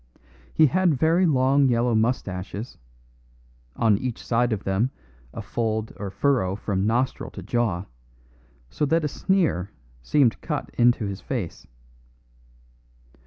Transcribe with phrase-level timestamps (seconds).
[0.51, 2.79] He had very long yellow moustaches;
[3.75, 4.89] on each side of them
[5.31, 7.85] a fold or furrow from nostril to jaw,
[8.71, 9.69] so that a sneer
[10.01, 11.67] seemed cut into his face.